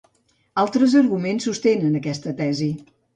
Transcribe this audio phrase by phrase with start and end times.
[0.61, 2.71] Altres arguments sostenen aquesta tesi.